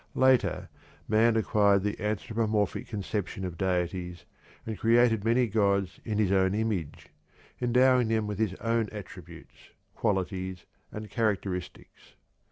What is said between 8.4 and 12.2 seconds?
own attributes, qualities, and characteristics.